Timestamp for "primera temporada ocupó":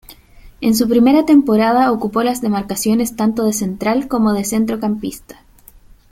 0.89-2.23